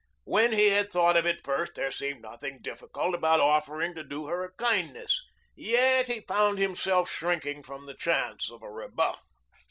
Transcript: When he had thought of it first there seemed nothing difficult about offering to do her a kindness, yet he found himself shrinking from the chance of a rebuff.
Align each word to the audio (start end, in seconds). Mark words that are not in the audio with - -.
When 0.23 0.51
he 0.51 0.69
had 0.69 0.91
thought 0.91 1.15
of 1.15 1.27
it 1.27 1.45
first 1.45 1.75
there 1.75 1.91
seemed 1.91 2.23
nothing 2.23 2.57
difficult 2.59 3.13
about 3.13 3.39
offering 3.39 3.93
to 3.93 4.03
do 4.03 4.25
her 4.25 4.43
a 4.43 4.51
kindness, 4.55 5.21
yet 5.55 6.07
he 6.07 6.21
found 6.21 6.57
himself 6.57 7.07
shrinking 7.07 7.61
from 7.61 7.83
the 7.83 7.93
chance 7.93 8.49
of 8.49 8.63
a 8.63 8.71
rebuff. 8.71 9.23